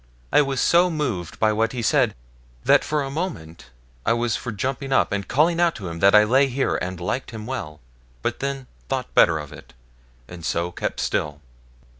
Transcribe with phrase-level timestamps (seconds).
[0.31, 2.15] I was so moved by what he said,
[2.63, 3.67] that for a moment
[4.03, 6.99] I was for jumping up and calling out to him that I lay here and
[6.99, 7.79] liked him well,
[8.23, 9.73] but then thought better of it,
[10.27, 11.39] and so kept still.